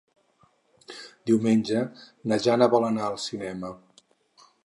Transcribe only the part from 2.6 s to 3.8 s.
vol anar al cinema.